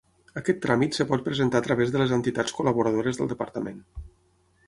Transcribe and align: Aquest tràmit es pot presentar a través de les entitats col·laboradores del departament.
Aquest 0.39 0.59
tràmit 0.61 0.95
es 1.03 1.07
pot 1.11 1.23
presentar 1.27 1.59
a 1.61 1.65
través 1.67 1.93
de 1.95 2.01
les 2.03 2.15
entitats 2.17 2.57
col·laboradores 2.61 3.19
del 3.21 3.29
departament. 3.35 3.77